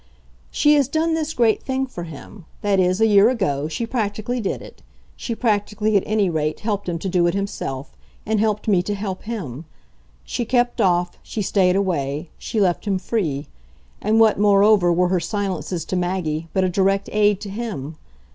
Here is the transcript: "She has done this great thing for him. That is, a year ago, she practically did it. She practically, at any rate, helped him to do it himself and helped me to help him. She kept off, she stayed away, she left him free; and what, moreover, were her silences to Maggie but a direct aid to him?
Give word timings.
"She 0.49 0.73
has 0.73 0.87
done 0.87 1.13
this 1.13 1.31
great 1.35 1.61
thing 1.61 1.85
for 1.85 2.05
him. 2.05 2.45
That 2.63 2.79
is, 2.79 2.99
a 2.99 3.05
year 3.05 3.29
ago, 3.29 3.67
she 3.67 3.85
practically 3.85 4.41
did 4.41 4.59
it. 4.59 4.81
She 5.15 5.35
practically, 5.35 5.95
at 5.95 6.01
any 6.07 6.27
rate, 6.27 6.61
helped 6.61 6.89
him 6.89 6.97
to 6.97 7.07
do 7.07 7.27
it 7.27 7.35
himself 7.35 7.95
and 8.25 8.39
helped 8.39 8.67
me 8.67 8.81
to 8.81 8.95
help 8.95 9.21
him. 9.25 9.65
She 10.23 10.43
kept 10.43 10.81
off, 10.81 11.19
she 11.21 11.43
stayed 11.43 11.75
away, 11.75 12.31
she 12.39 12.59
left 12.59 12.85
him 12.85 12.97
free; 12.97 13.45
and 14.01 14.19
what, 14.19 14.39
moreover, 14.39 14.91
were 14.91 15.09
her 15.09 15.19
silences 15.19 15.85
to 15.85 15.95
Maggie 15.95 16.47
but 16.51 16.63
a 16.63 16.67
direct 16.69 17.07
aid 17.11 17.39
to 17.41 17.49
him? 17.51 17.95